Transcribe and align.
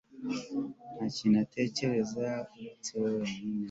Nta 0.93 1.05
kindi 1.15 1.35
atekereza 1.45 2.11
uretse 2.59 2.89
we 3.01 3.09
wenyine 3.17 3.59